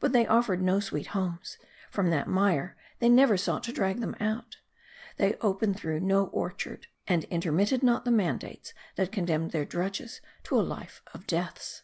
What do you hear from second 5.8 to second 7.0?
no orchard;